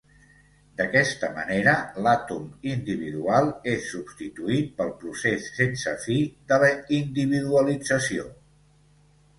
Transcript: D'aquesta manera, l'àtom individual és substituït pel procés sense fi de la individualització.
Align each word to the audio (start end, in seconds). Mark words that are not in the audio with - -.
D'aquesta 0.79 1.27
manera, 1.33 1.73
l'àtom 2.07 2.47
individual 2.71 3.51
és 3.75 3.85
substituït 3.91 4.73
pel 4.81 4.91
procés 5.05 5.47
sense 5.61 5.95
fi 6.09 6.19
de 6.53 6.61
la 6.67 6.73
individualització. 7.03 8.29